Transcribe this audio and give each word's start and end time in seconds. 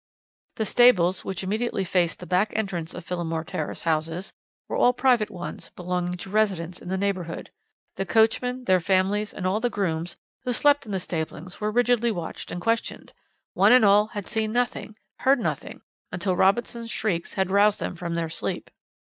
"The 0.55 0.65
stables, 0.65 1.23
which 1.23 1.43
immediately 1.43 1.83
faced 1.83 2.17
the 2.17 2.25
back 2.25 2.53
entrance 2.55 2.95
of 2.95 3.03
the 3.03 3.07
Phillimore 3.07 3.43
Terrace 3.45 3.83
houses, 3.83 4.33
were 4.67 4.75
all 4.75 4.93
private 4.93 5.29
ones 5.29 5.69
belonging 5.75 6.17
to 6.17 6.29
residents 6.31 6.81
in 6.81 6.89
the 6.89 6.97
neighbourhood. 6.97 7.51
The 7.97 8.07
coachmen, 8.07 8.63
their 8.63 8.79
families, 8.79 9.31
and 9.31 9.45
all 9.45 9.59
the 9.59 9.69
grooms 9.69 10.17
who 10.43 10.53
slept 10.53 10.87
in 10.87 10.91
the 10.91 10.99
stablings 10.99 11.61
were 11.61 11.69
rigidly 11.69 12.09
watched 12.09 12.51
and 12.51 12.59
questioned. 12.59 13.13
One 13.53 13.71
and 13.71 13.85
all 13.85 14.07
had 14.07 14.25
seen 14.27 14.51
nothing, 14.51 14.95
heard 15.19 15.37
nothing, 15.39 15.81
until 16.11 16.35
Robertson's 16.35 16.89
shrieks 16.89 17.35
had 17.35 17.51
roused 17.51 17.79
them 17.79 17.95
from 17.95 18.15
their 18.15 18.27
sleep. 18.29 18.71